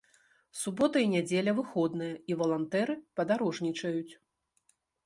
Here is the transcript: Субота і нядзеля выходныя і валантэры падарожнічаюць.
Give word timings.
Субота 0.61 1.03
і 1.03 1.09
нядзеля 1.15 1.51
выходныя 1.59 2.17
і 2.33 2.41
валантэры 2.43 2.99
падарожнічаюць. 3.21 4.13